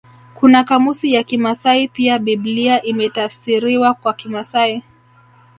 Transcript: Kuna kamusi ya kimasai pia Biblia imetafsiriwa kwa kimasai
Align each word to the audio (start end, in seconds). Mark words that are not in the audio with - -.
Kuna 0.35 0.63
kamusi 0.63 1.13
ya 1.13 1.23
kimasai 1.23 1.87
pia 1.87 2.19
Biblia 2.19 2.81
imetafsiriwa 2.83 3.93
kwa 3.93 4.13
kimasai 4.13 4.83